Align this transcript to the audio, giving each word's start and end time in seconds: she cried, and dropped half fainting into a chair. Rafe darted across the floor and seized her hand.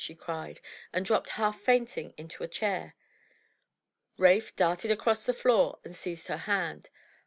she 0.03 0.15
cried, 0.15 0.59
and 0.91 1.05
dropped 1.05 1.29
half 1.37 1.61
fainting 1.61 2.11
into 2.17 2.43
a 2.43 2.47
chair. 2.47 2.95
Rafe 4.17 4.55
darted 4.55 4.89
across 4.89 5.27
the 5.27 5.31
floor 5.31 5.77
and 5.83 5.95
seized 5.95 6.25
her 6.25 6.37
hand. 6.49 6.89